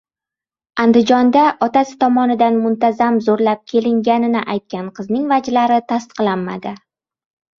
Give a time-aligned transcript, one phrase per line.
[0.83, 6.73] Andijonda otasi tomonidan muntazam zo‘rlab kelinganini aytgan qizning vajlari tasdiqlanmadi